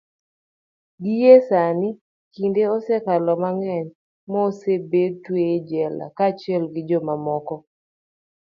gie 1.03 1.33
sani, 1.47 1.89
kinde 2.33 2.63
osekalo 2.75 3.31
mang'eny 3.43 3.87
ma 4.29 4.39
osebed 4.49 5.13
tweye 5.25 5.51
e 5.57 5.65
jela 5.69 6.05
kaachiel 6.17 6.63
gi 6.73 6.81
jomamoko 6.89 7.55